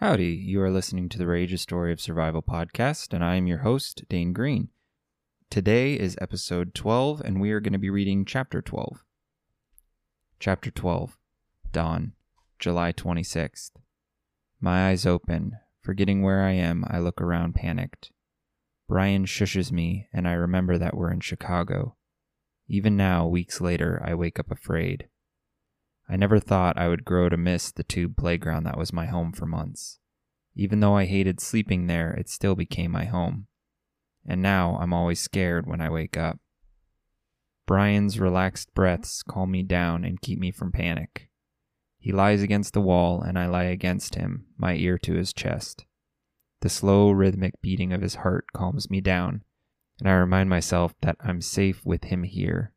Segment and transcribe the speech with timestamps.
[0.00, 3.48] Howdy, you are listening to the Rage a Story of Survival podcast, and I am
[3.48, 4.68] your host, Dane Greene.
[5.50, 9.02] Today is episode 12, and we are going to be reading chapter 12.
[10.38, 11.18] Chapter 12
[11.72, 12.12] Dawn,
[12.60, 13.72] July 26th.
[14.60, 15.56] My eyes open.
[15.82, 18.12] Forgetting where I am, I look around panicked.
[18.86, 21.96] Brian shushes me, and I remember that we're in Chicago.
[22.68, 25.08] Even now, weeks later, I wake up afraid.
[26.08, 29.32] I never thought I would grow to miss the tube playground that was my home
[29.32, 29.98] for months.
[30.54, 33.46] Even though I hated sleeping there, it still became my home.
[34.26, 36.38] And now I'm always scared when I wake up.
[37.66, 41.28] Brian's relaxed breaths calm me down and keep me from panic.
[41.98, 45.84] He lies against the wall, and I lie against him, my ear to his chest.
[46.60, 49.42] The slow, rhythmic beating of his heart calms me down,
[50.00, 52.72] and I remind myself that I'm safe with him here.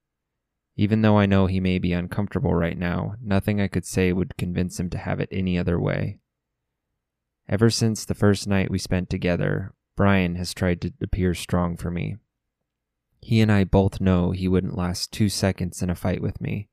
[0.75, 4.37] Even though I know he may be uncomfortable right now, nothing I could say would
[4.37, 6.19] convince him to have it any other way.
[7.49, 11.91] Ever since the first night we spent together, Brian has tried to appear strong for
[11.91, 12.15] me.
[13.19, 16.69] He and I both know he wouldn't last two seconds in a fight with me.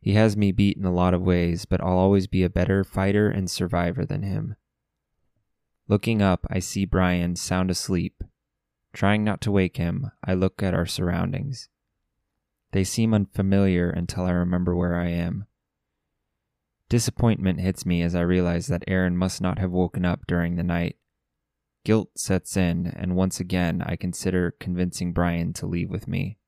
[0.00, 2.84] He has me beat in a lot of ways, but I'll always be a better
[2.84, 4.56] fighter and survivor than him.
[5.88, 8.22] Looking up, I see Brian sound asleep.
[8.92, 11.68] Trying not to wake him, I look at our surroundings.
[12.72, 15.46] They seem unfamiliar until I remember where I am.
[16.88, 20.62] Disappointment hits me as I realize that Aaron must not have woken up during the
[20.62, 20.96] night.
[21.84, 26.38] Guilt sets in, and once again I consider convincing Brian to leave with me.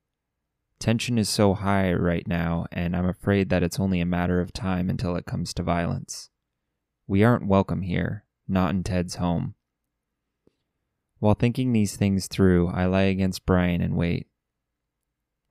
[0.79, 4.53] Tension is so high right now, and I'm afraid that it's only a matter of
[4.53, 6.29] time until it comes to violence.
[7.07, 9.55] We aren't welcome here, not in Ted's home.
[11.21, 14.27] While thinking these things through, I lie against Brian and wait.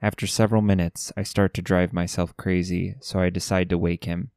[0.01, 4.31] After several minutes, I start to drive myself crazy, so I decide to wake him.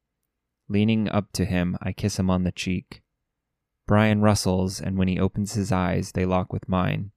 [0.68, 3.02] Leaning up to him, I kiss him on the cheek.
[3.86, 7.12] Brian rustles, and when he opens his eyes, they lock with mine.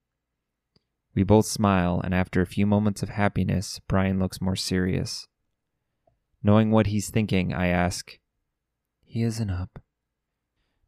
[1.14, 5.28] We both smile, and after a few moments of happiness, Brian looks more serious.
[6.42, 8.18] Knowing what he's thinking, I ask,
[9.04, 9.80] He isn't up.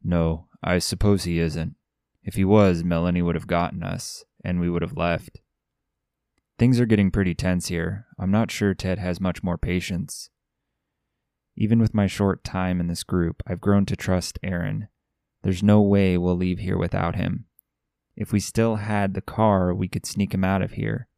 [0.02, 1.74] No, I suppose he isn't.
[2.22, 5.40] If he was, Melanie would have gotten us, and we would have left.
[6.60, 8.04] Things are getting pretty tense here.
[8.18, 10.28] I'm not sure Ted has much more patience.
[11.56, 14.88] Even with my short time in this group, I've grown to trust Aaron.
[15.42, 17.46] There's no way we'll leave here without him.
[18.14, 21.08] If we still had the car, we could sneak him out of here.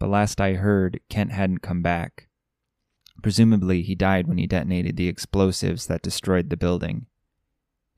[0.00, 2.26] But last I heard, Kent hadn't come back.
[3.22, 7.06] Presumably, he died when he detonated the explosives that destroyed the building.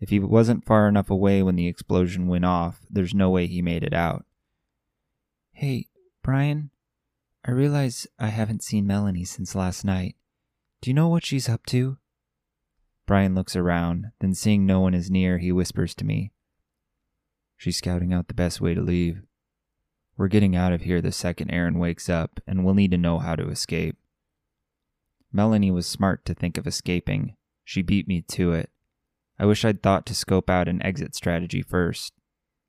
[0.00, 3.62] If he wasn't far enough away when the explosion went off, there's no way he
[3.62, 4.26] made it out.
[5.52, 5.86] Hey,
[6.22, 6.70] Brian,
[7.44, 10.16] I realize I haven't seen Melanie since last night.
[10.82, 11.96] Do you know what she's up to?
[13.06, 16.32] Brian looks around, then seeing no one is near, he whispers to me.
[17.56, 19.22] She's scouting out the best way to leave.
[20.16, 23.18] We're getting out of here the second Aaron wakes up, and we'll need to know
[23.18, 23.96] how to escape.
[25.32, 27.36] Melanie was smart to think of escaping.
[27.64, 28.70] She beat me to it.
[29.38, 32.12] I wish I'd thought to scope out an exit strategy first.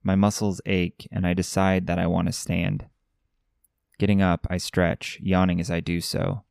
[0.01, 2.85] My muscles ache, and I decide that I want to stand.
[4.01, 6.41] Getting up, I stretch, yawning as I do so.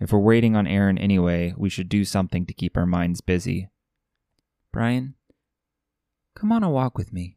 [0.00, 3.68] If we're waiting on Aaron anyway, we should do something to keep our minds busy.
[4.72, 5.14] Brian,
[6.34, 7.36] come on a walk with me.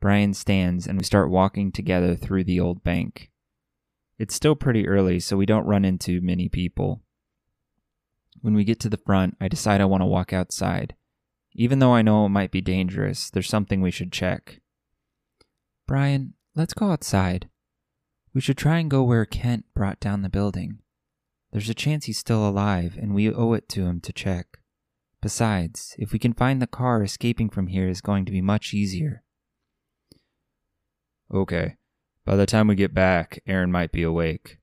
[0.00, 3.30] Brian stands and we start walking together through the old bank.
[4.18, 7.02] It's still pretty early, so we don't run into many people.
[8.40, 10.94] When we get to the front, I decide I want to walk outside.
[11.52, 14.62] Even though I know it might be dangerous, there's something we should check.
[15.86, 17.49] Brian, let's go outside.
[18.32, 20.78] We should try and go where Kent brought down the building.
[21.52, 24.58] There's a chance he's still alive, and we owe it to him to check.
[25.20, 28.72] Besides, if we can find the car, escaping from here is going to be much
[28.72, 29.24] easier.
[31.32, 31.76] Okay.
[32.24, 34.58] By the time we get back, Aaron might be awake.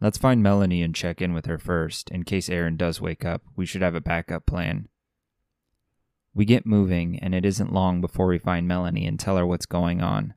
[0.00, 2.10] Let's find Melanie and check in with her first.
[2.10, 4.88] In case Aaron does wake up, we should have a backup plan.
[6.34, 9.66] We get moving, and it isn't long before we find Melanie and tell her what's
[9.66, 10.34] going on.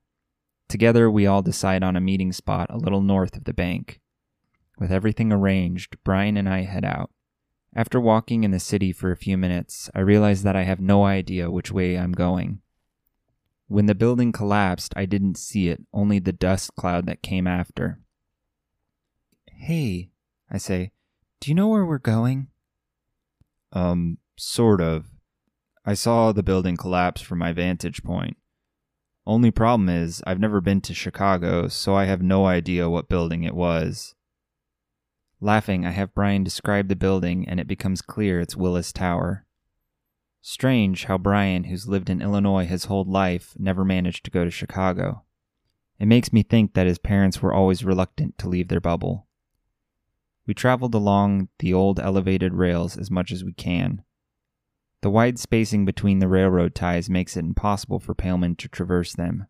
[0.68, 4.00] Together, we all decide on a meeting spot a little north of the bank.
[4.80, 7.12] With everything arranged, Brian and I head out.
[7.76, 11.06] After walking in the city for a few minutes, I realize that I have no
[11.06, 12.62] idea which way I'm going.
[13.68, 18.00] When the building collapsed, I didn't see it, only the dust cloud that came after.
[19.48, 20.12] Hey,
[20.52, 20.92] I say,
[21.40, 22.48] do you know where we're going?
[23.72, 25.08] Um, sort of.
[25.86, 28.38] I saw the building collapse from my vantage point.
[29.26, 33.44] Only problem is, I've never been to Chicago, so I have no idea what building
[33.44, 34.16] it was.
[35.40, 39.46] Laughing, I have Brian describe the building, and it becomes clear it's Willis Tower.
[40.42, 44.52] Strange how Brian, who's lived in Illinois his whole life, never managed to go to
[44.52, 45.24] Chicago.
[46.00, 49.28] It makes me think that his parents were always reluctant to leave their bubble.
[50.46, 54.04] We traveled along the old elevated rails as much as we can.
[55.04, 59.48] The wide spacing between the railroad ties makes it impossible for Palemen to traverse them.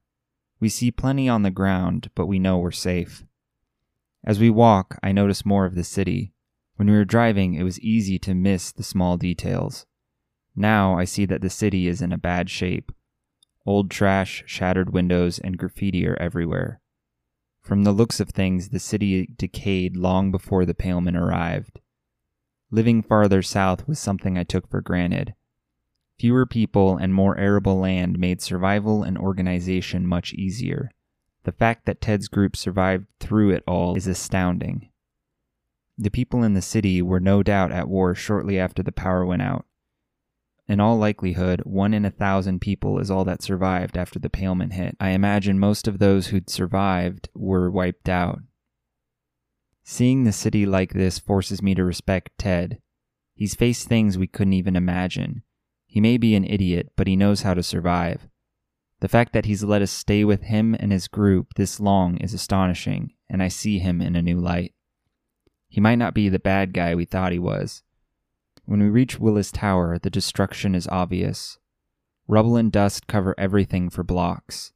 [0.59, 3.23] We see plenty on the ground, but we know we're safe.
[4.23, 6.33] As we walk, I notice more of the city.
[6.77, 9.85] When we were driving, it was easy to miss the small details.
[10.55, 12.91] Now I see that the city is in a bad shape.
[13.63, 16.81] Old trash, shattered windows, and graffiti are everywhere.
[17.61, 21.79] From the looks of things, the city decayed long before the Palemen arrived.
[22.71, 25.35] Living farther south was something I took for granted.
[26.19, 30.91] Fewer people and more arable land made survival and organization much easier.
[31.43, 34.89] The fact that Ted's group survived through it all is astounding.
[35.97, 39.41] The people in the city were no doubt at war shortly after the power went
[39.41, 39.65] out.
[40.67, 44.71] In all likelihood, one in a thousand people is all that survived after the Palemen
[44.71, 44.95] hit.
[44.99, 48.39] I imagine most of those who'd survived were wiped out.
[49.83, 52.79] Seeing the city like this forces me to respect Ted.
[53.35, 55.43] He's faced things we couldn't even imagine.
[55.93, 58.27] He may be an idiot, but he knows how to survive.
[58.99, 62.33] The fact that he's let us stay with him and his group this long is
[62.33, 64.73] astonishing, and I see him in a new light.
[65.69, 67.83] He might not be the bad guy we thought he was,
[68.65, 71.59] when we reach Willis Tower, the destruction is obvious.
[72.27, 74.71] Rubble and dust cover everything for blocks.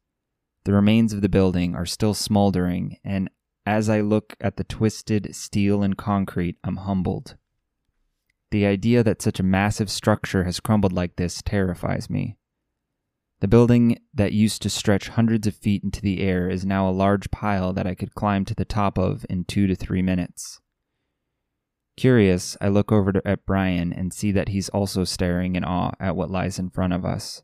[0.65, 3.29] The remains of the building are still smoldering, and
[3.65, 7.37] as I look at the twisted steel and concrete, I'm humbled.
[8.51, 12.38] The idea that such a massive structure has crumbled like this terrifies me.
[13.39, 16.91] The building that used to stretch hundreds of feet into the air is now a
[16.91, 20.59] large pile that I could climb to the top of in two to three minutes.
[21.97, 25.91] Curious, I look over to, at Brian and see that he's also staring in awe
[26.00, 27.43] at what lies in front of us.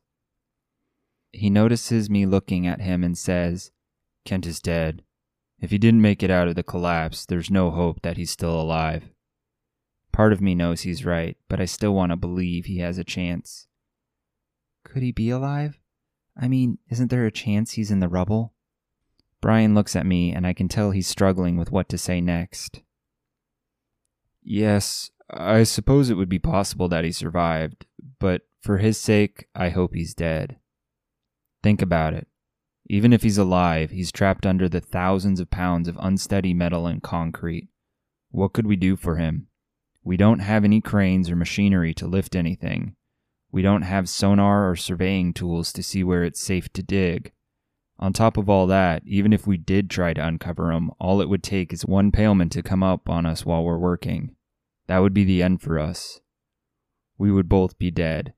[1.32, 3.72] He notices me looking at him and says,
[4.26, 5.04] Kent is dead.
[5.60, 8.60] If he didn't make it out of the collapse, there's no hope that he's still
[8.60, 9.10] alive.
[10.14, 13.04] Part of me knows he's right, but I still want to believe he has a
[13.04, 13.68] chance.
[14.86, 15.80] Could he be alive?
[16.40, 18.54] I mean, isn't there a chance he's in the rubble?
[19.42, 22.82] Brian looks at me, and I can tell he's struggling with what to say next.
[24.44, 27.86] Yes, I suppose it would be possible that he survived,
[28.20, 30.58] but for his sake, I hope he's dead.
[31.64, 32.28] Think about it.
[32.88, 37.02] Even if he's alive, he's trapped under the thousands of pounds of unsteady metal and
[37.02, 37.70] concrete.
[38.30, 39.48] What could we do for him?
[40.04, 42.96] We don't have any cranes or machinery to lift anything.
[43.52, 47.32] We don't have sonar or surveying tools to see where it's safe to dig.
[48.00, 51.30] On top of all that, even if we did try to uncover him, all it
[51.30, 54.36] would take is one Palemen to come up on us while we're working.
[54.88, 56.20] That would be the end for us.
[57.18, 58.34] We would both be dead.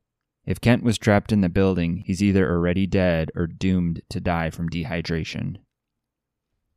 [0.45, 4.51] If Kent was trapped in the building, he's either already dead or doomed to die
[4.51, 5.57] from dehydration.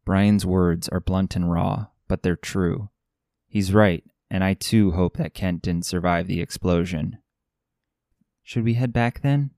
[0.06, 2.88] Brian's words are blunt and raw, but they're true.
[3.46, 7.19] He's right, and I too hope that Kent didn't survive the explosion.
[8.43, 9.51] Should we head back then?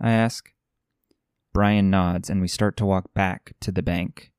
[0.00, 0.52] I ask.
[1.52, 4.30] Brian nods, and we start to walk back to the bank.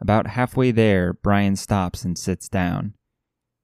[0.00, 2.94] About halfway there, Brian stops and sits down.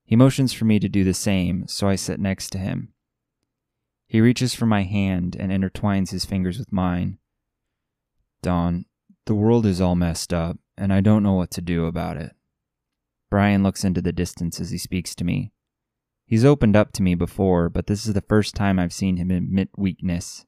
[0.05, 2.93] He motions for me to do the same, so I sit next to him.
[4.07, 7.19] He reaches for my hand and intertwines his fingers with mine.
[8.43, 8.87] Dawn,
[9.27, 12.33] the world is all messed up, and I don't know what to do about it.
[13.31, 15.53] Brian looks into the distance as he speaks to me.
[16.27, 19.31] He's opened up to me before, but this is the first time I've seen him
[19.31, 20.45] admit weakness.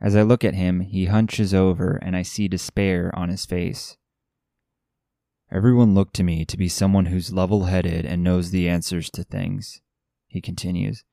[0.00, 3.96] As I look at him, he hunches over and I see despair on his face.
[5.50, 9.22] Everyone looked to me to be someone who's level headed and knows the answers to
[9.22, 9.80] things.
[10.26, 11.04] He continues.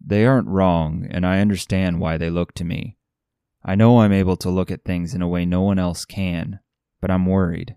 [0.00, 2.96] They aren't wrong, and I understand why they look to me.
[3.64, 6.60] I know I'm able to look at things in a way no one else can,
[7.00, 7.76] but I'm worried.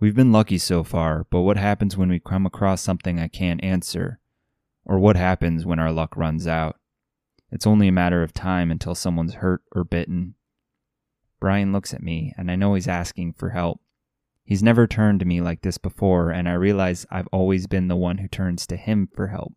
[0.00, 3.62] We've been lucky so far, but what happens when we come across something I can't
[3.62, 4.18] answer?
[4.86, 6.76] Or what happens when our luck runs out?
[7.52, 10.36] It's only a matter of time until someone's hurt or bitten.
[11.38, 13.82] Brian looks at me, and I know he's asking for help.
[14.42, 17.94] He's never turned to me like this before, and I realize I've always been the
[17.94, 19.52] one who turns to him for help.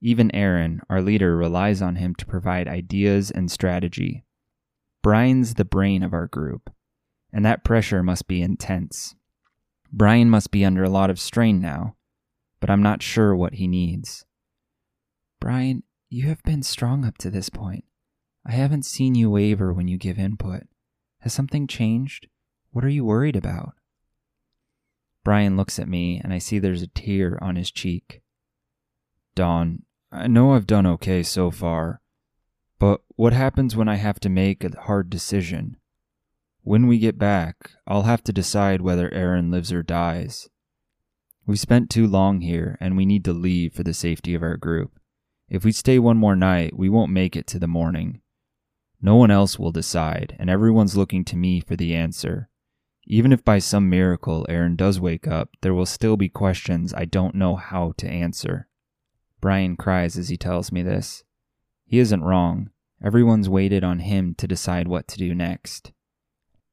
[0.00, 4.24] Even Aaron, our leader, relies on him to provide ideas and strategy.
[5.00, 6.70] Brian's the brain of our group,
[7.32, 9.14] and that pressure must be intense.
[9.92, 11.96] Brian must be under a lot of strain now,
[12.60, 14.24] but I'm not sure what he needs.
[15.40, 17.84] Brian, you have been strong up to this point.
[18.46, 20.64] I haven't seen you waver when you give input.
[21.20, 22.28] Has something changed?
[22.70, 23.74] What are you worried about?
[25.24, 28.22] Brian looks at me, and I see there's a tear on his cheek.
[29.34, 32.00] Dawn, I know I've done okay so far,
[32.78, 35.76] but what happens when I have to make a hard decision?
[36.62, 40.48] When we get back, I'll have to decide whether Aaron lives or dies.
[41.46, 44.56] We've spent too long here, and we need to leave for the safety of our
[44.56, 44.98] group.
[45.48, 48.20] If we stay one more night, we won't make it to the morning.
[49.00, 52.50] No one else will decide, and everyone's looking to me for the answer.
[53.06, 57.06] Even if by some miracle Aaron does wake up, there will still be questions I
[57.06, 58.68] don't know how to answer.
[59.40, 61.24] Brian cries as he tells me this.
[61.86, 62.68] He isn't wrong.
[63.02, 65.92] Everyone's waited on him to decide what to do next.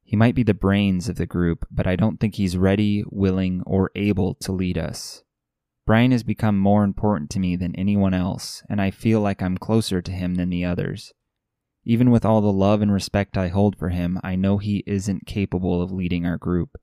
[0.06, 3.64] He might be the brains of the group, but I don't think he's ready, willing,
[3.66, 5.24] or able to lead us.
[5.86, 9.58] Brian has become more important to me than anyone else, and I feel like I'm
[9.58, 11.12] closer to him than the others.
[11.84, 15.26] Even with all the love and respect I hold for him, I know he isn't
[15.26, 16.78] capable of leading our group.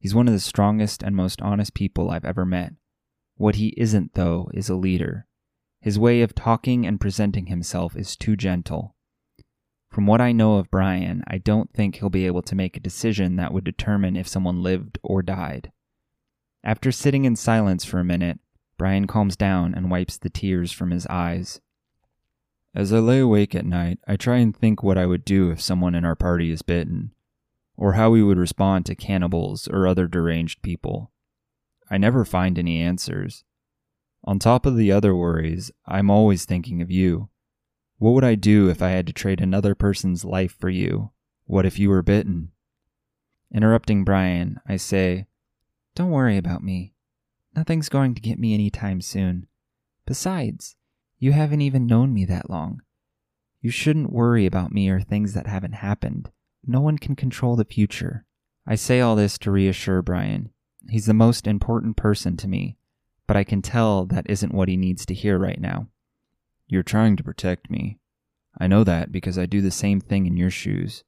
[0.00, 2.72] He's one of the strongest and most honest people I've ever met.
[3.36, 5.26] What he isn't, though, is a leader.
[5.80, 8.96] His way of talking and presenting himself is too gentle.
[9.90, 12.80] From what I know of Brian, I don't think he'll be able to make a
[12.80, 15.72] decision that would determine if someone lived or died.
[16.62, 18.38] After sitting in silence for a minute,
[18.78, 21.60] Brian calms down and wipes the tears from his eyes.
[22.74, 25.60] As I lay awake at night, I try and think what I would do if
[25.60, 27.12] someone in our party is bitten,
[27.76, 31.10] or how we would respond to cannibals or other deranged people.
[31.90, 33.42] I never find any answers.
[34.22, 37.28] On top of the other worries, I'm always thinking of you.
[38.00, 41.10] What would I do if I had to trade another person's life for you?
[41.44, 42.50] What if you were bitten?
[43.54, 45.26] Interrupting Brian, I say,
[45.94, 46.94] Don't worry about me.
[47.54, 49.48] Nothing's going to get me any time soon.
[50.06, 50.76] Besides,
[51.18, 52.80] you haven't even known me that long.
[53.60, 56.30] You shouldn't worry about me or things that haven't happened.
[56.66, 58.24] No one can control the future.
[58.66, 60.48] I say all this to reassure Brian.
[60.88, 62.78] He's the most important person to me,
[63.26, 65.88] but I can tell that isn't what he needs to hear right now.
[66.70, 67.98] You're trying to protect me.
[68.56, 71.02] I know that because I do the same thing in your shoes.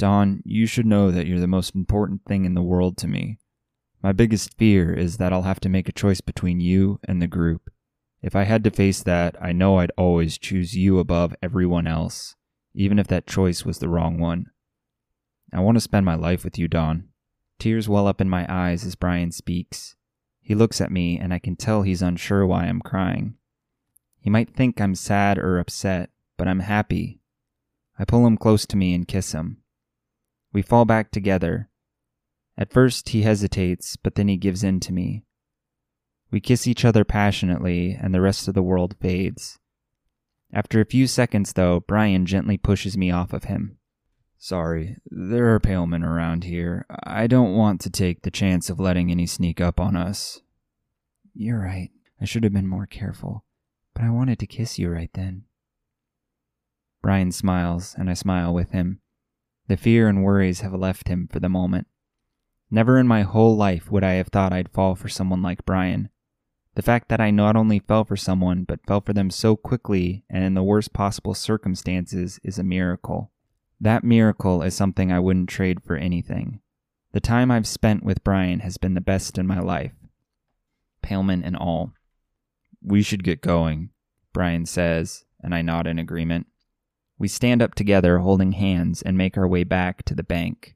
[0.00, 3.38] Dawn, you should know that you're the most important thing in the world to me.
[4.02, 7.28] My biggest fear is that I'll have to make a choice between you and the
[7.28, 7.70] group.
[8.20, 12.34] If I had to face that, I know I'd always choose you above everyone else,
[12.74, 14.46] even if that choice was the wrong one.
[15.52, 17.10] I want to spend my life with you, Dawn.
[17.60, 19.94] Tears well up in my eyes as Brian speaks.
[20.40, 23.36] He looks at me, and I can tell he's unsure why I'm crying.
[24.20, 27.20] He might think I'm sad or upset, but I'm happy.
[27.98, 29.58] I pull him close to me and kiss him.
[30.52, 31.68] We fall back together.
[32.56, 35.24] At first, he hesitates, but then he gives in to me.
[36.30, 39.58] We kiss each other passionately, and the rest of the world fades.
[40.52, 43.78] After a few seconds, though, Brian gently pushes me off of him.
[44.36, 46.86] Sorry, there are palemen around here.
[47.04, 50.40] I don't want to take the chance of letting any sneak up on us.
[51.34, 51.90] You're right.
[52.20, 53.44] I should have been more careful,
[54.00, 55.44] but I wanted to kiss you right then.
[57.02, 59.00] Brian smiles, and I smile with him.
[59.68, 61.86] The fear and worries have left him for the moment.
[62.70, 66.08] Never in my whole life would I have thought I'd fall for someone like Brian.
[66.76, 70.24] The fact that I not only fell for someone, but fell for them so quickly
[70.30, 73.30] and in the worst possible circumstances is a miracle.
[73.82, 76.60] That miracle is something I wouldn't trade for anything.
[77.12, 79.92] The time I've spent with Brian has been the best in my life.
[81.02, 81.92] Paleman and all.
[82.82, 83.90] We should get going,
[84.32, 86.46] Brian says, and I nod in agreement.
[87.18, 90.74] We stand up together, holding hands, and make our way back to the bank.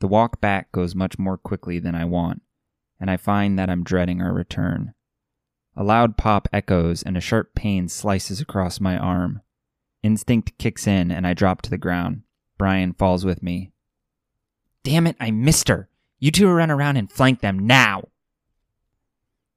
[0.00, 2.42] The walk back goes much more quickly than I want
[3.00, 4.94] and I find that I'm dreading our return.
[5.76, 9.42] A loud pop echoes, and a sharp pain slices across my arm.
[10.02, 12.22] Instinct kicks in, and I drop to the ground.
[12.56, 13.72] Brian falls with me.
[14.84, 15.88] Damn it, I missed her!
[16.18, 18.04] You two run around and flank them now!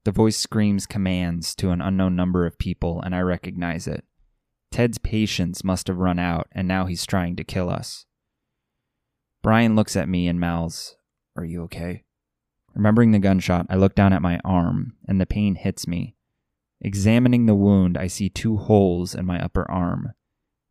[0.07, 4.05] The voice screams commands to an unknown number of people, and I recognize it.
[4.71, 8.05] Ted's patience must have run out, and now he's trying to kill us.
[9.43, 10.95] Brian looks at me and mouths,
[11.35, 12.05] Are you okay?
[12.73, 16.15] Remembering the gunshot, I look down at my arm, and the pain hits me.
[16.79, 20.13] Examining the wound, I see two holes in my upper arm.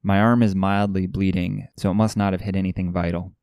[0.03, 3.35] My arm is mildly bleeding, so it must not have hit anything vital.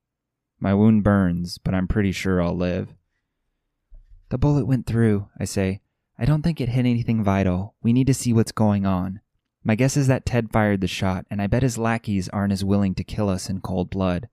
[0.59, 2.95] My wound burns, but I'm pretty sure I'll live.
[4.29, 5.81] The bullet went through, I say.
[6.17, 7.75] I don't think it hit anything vital.
[7.81, 9.21] We need to see what's going on.
[9.63, 12.65] My guess is that Ted fired the shot, and I bet his lackeys aren't as
[12.65, 14.27] willing to kill us in cold blood.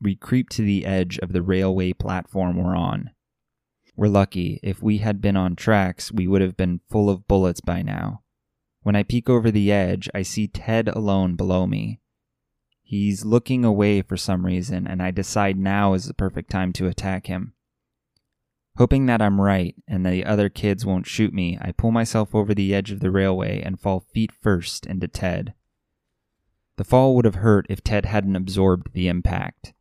[0.00, 3.10] We creep to the edge of the railway platform we're on.
[3.94, 4.58] We're lucky.
[4.62, 8.22] If we had been on tracks, we would have been full of bullets by now.
[8.82, 12.00] When I peek over the edge, I see Ted alone below me.
[12.82, 16.88] He's looking away for some reason, and I decide now is the perfect time to
[16.88, 17.54] attack him.
[18.76, 22.54] Hoping that I'm right and the other kids won't shoot me, I pull myself over
[22.54, 25.52] the edge of the railway and fall feet first into Ted.
[26.76, 29.74] The fall would have hurt if Ted hadn't absorbed the impact.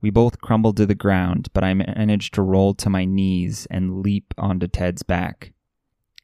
[0.00, 4.02] We both crumbled to the ground, but I managed to roll to my knees and
[4.02, 5.52] leap onto Ted's back.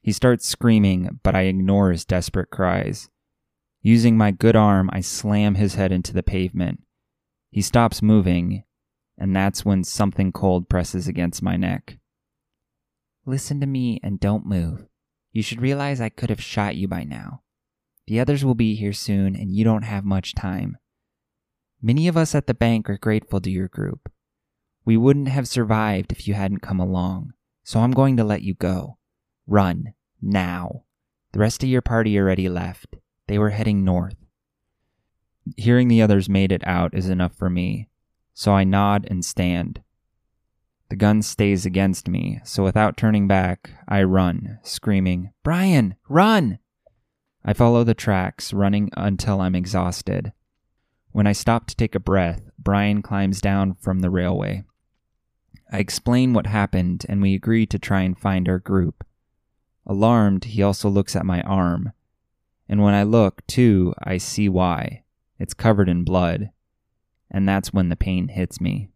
[0.01, 3.09] He starts screaming, but I ignore his desperate cries.
[3.81, 6.81] Using my good arm, I slam his head into the pavement.
[7.51, 8.63] He stops moving,
[9.17, 11.97] and that's when something cold presses against my neck.
[13.25, 14.85] Listen to me and don't move.
[15.33, 17.41] You should realize I could have shot you by now.
[18.07, 20.77] The others will be here soon, and you don't have much time.
[21.81, 24.11] Many of us at the bank are grateful to your group.
[24.85, 28.53] We wouldn't have survived if you hadn't come along, so I'm going to let you
[28.53, 28.97] go.
[29.47, 30.83] Run, now.
[31.31, 32.95] The rest of your party already left.
[33.27, 34.15] They were heading north.
[35.57, 37.89] Hearing the others made it out is enough for me,
[38.33, 39.81] so I nod and stand.
[40.89, 46.59] The gun stays against me, so without turning back, I run, screaming, Brian, run!
[47.43, 50.31] I follow the tracks, running until I'm exhausted.
[51.11, 54.63] When I stop to take a breath, Brian climbs down from the railway.
[55.71, 59.03] I explain what happened, and we agree to try and find our group.
[59.87, 61.93] Alarmed, he also looks at my arm.
[62.69, 65.03] And when I look, too, I see why.
[65.39, 66.51] It's covered in blood.
[67.29, 68.89] And that's when the pain hits me.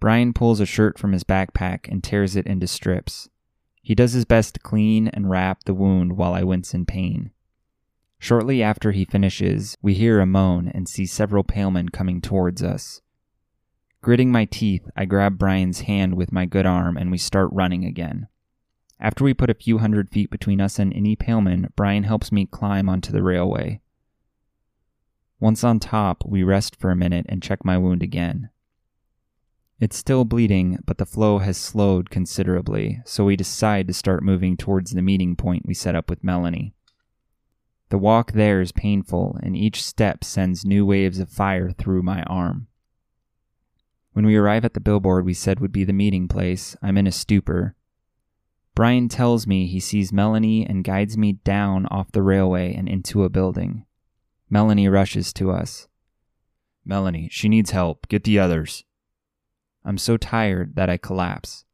[0.00, 3.28] Brian pulls a shirt from his backpack and tears it into strips.
[3.82, 7.30] He does his best to clean and wrap the wound while I wince in pain.
[8.18, 13.00] Shortly after he finishes, we hear a moan and see several palemen coming towards us.
[14.00, 17.84] Gritting my teeth, I grab Brian's hand with my good arm and we start running
[17.84, 18.28] again.
[19.00, 22.46] After we put a few hundred feet between us and any paleman, Brian helps me
[22.46, 23.80] climb onto the railway.
[25.40, 28.50] Once on top, we rest for a minute and check my wound again.
[29.80, 34.56] It's still bleeding, but the flow has slowed considerably, so we decide to start moving
[34.56, 36.74] towards the meeting point we set up with Melanie.
[37.90, 42.22] The walk there is painful, and each step sends new waves of fire through my
[42.24, 42.66] arm.
[44.14, 47.06] When we arrive at the billboard we said would be the meeting place, I'm in
[47.06, 47.76] a stupor.
[48.74, 53.22] Brian tells me he sees Melanie and guides me down off the railway and into
[53.22, 53.84] a building.
[54.50, 55.86] Melanie rushes to us.
[56.84, 58.08] Melanie, she needs help.
[58.08, 58.84] Get the others.
[59.88, 61.64] I'm so tired that I collapse.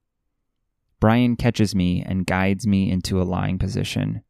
[1.00, 4.22] Brian catches me and guides me into a lying position.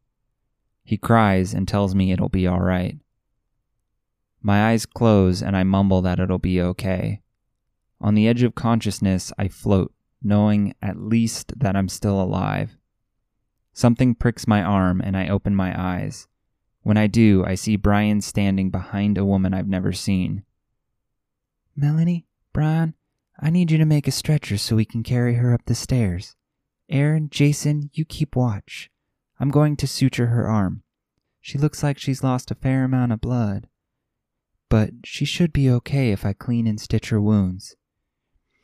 [0.83, 2.97] He cries and tells me it'll be all right.
[4.41, 7.21] My eyes close and I mumble that it'll be okay.
[8.01, 9.93] On the edge of consciousness, I float,
[10.23, 12.77] knowing at least that I'm still alive.
[13.71, 16.27] Something pricks my arm and I open my eyes.
[16.81, 20.43] When I do, I see Brian standing behind a woman I've never seen.
[21.75, 22.95] Melanie, Brian,
[23.39, 26.35] I need you to make a stretcher so we can carry her up the stairs.
[26.89, 28.89] Aaron, Jason, you keep watch.
[29.39, 30.83] I'm going to suture her arm.
[31.41, 33.67] She looks like she's lost a fair amount of blood.
[34.69, 37.75] But she should be okay if I clean and stitch her wounds.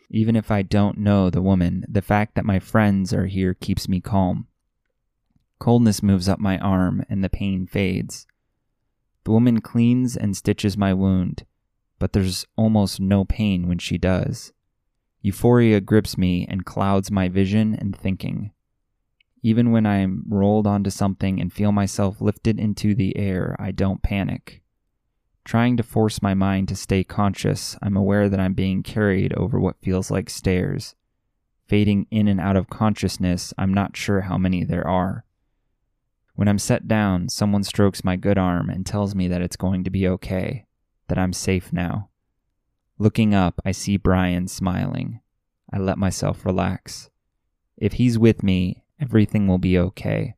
[0.10, 3.88] Even if I don't know the woman, the fact that my friends are here keeps
[3.88, 4.48] me calm.
[5.60, 8.26] Coldness moves up my arm and the pain fades.
[9.26, 11.46] The woman cleans and stitches my wound,
[12.00, 14.54] but there's almost no pain when she does.
[15.22, 18.52] Euphoria grips me and clouds my vision and thinking.
[19.44, 23.72] Even when I am rolled onto something and feel myself lifted into the air, I
[23.72, 24.62] don't panic.
[25.44, 29.60] Trying to force my mind to stay conscious, I'm aware that I'm being carried over
[29.60, 30.96] what feels like stairs.
[31.68, 35.26] Fading in and out of consciousness, I'm not sure how many there are.
[36.36, 39.84] When I'm set down, someone strokes my good arm and tells me that it's going
[39.84, 40.66] to be okay,
[41.08, 42.11] that I'm safe now.
[43.02, 45.22] Looking up, I see Brian smiling.
[45.74, 47.10] I let myself relax.
[47.76, 50.36] If he's with me, everything will be okay.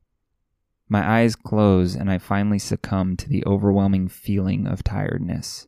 [0.88, 5.68] My eyes close and I finally succumb to the overwhelming feeling of tiredness.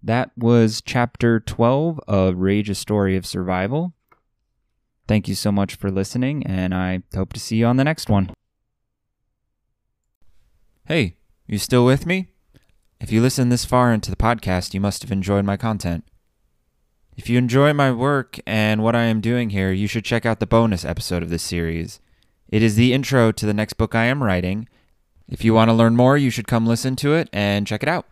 [0.00, 3.92] That was chapter 12 of Rage a Story of Survival.
[5.08, 8.08] Thank you so much for listening, and I hope to see you on the next
[8.08, 8.30] one.
[10.86, 11.16] Hey,
[11.48, 12.31] you still with me?
[13.02, 16.04] If you listen this far into the podcast, you must have enjoyed my content.
[17.16, 20.38] If you enjoy my work and what I am doing here, you should check out
[20.38, 21.98] the bonus episode of this series.
[22.48, 24.68] It is the intro to the next book I am writing.
[25.28, 27.88] If you want to learn more, you should come listen to it and check it
[27.88, 28.06] out.